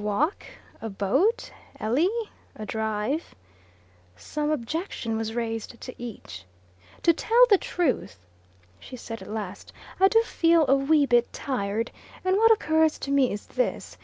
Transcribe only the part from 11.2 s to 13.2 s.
tired, and what occurs to